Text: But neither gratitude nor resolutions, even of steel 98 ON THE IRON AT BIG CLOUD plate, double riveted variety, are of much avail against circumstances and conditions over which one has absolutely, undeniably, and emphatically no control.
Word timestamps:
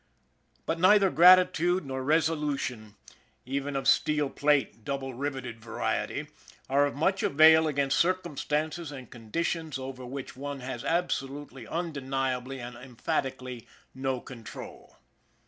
But 0.65 0.79
neither 0.79 1.11
gratitude 1.11 1.85
nor 1.85 2.03
resolutions, 2.03 2.95
even 3.45 3.75
of 3.75 3.87
steel 3.87 4.29
98 4.29 4.29
ON 4.31 4.33
THE 4.33 4.33
IRON 4.33 4.33
AT 4.33 4.35
BIG 4.35 4.41
CLOUD 4.41 4.41
plate, 4.75 4.83
double 4.83 5.13
riveted 5.13 5.61
variety, 5.63 6.27
are 6.67 6.85
of 6.87 6.95
much 6.95 7.21
avail 7.21 7.67
against 7.67 7.99
circumstances 7.99 8.91
and 8.91 9.11
conditions 9.11 9.77
over 9.77 10.03
which 10.03 10.35
one 10.35 10.61
has 10.61 10.83
absolutely, 10.83 11.67
undeniably, 11.67 12.59
and 12.59 12.75
emphatically 12.75 13.67
no 13.93 14.19
control. 14.19 14.97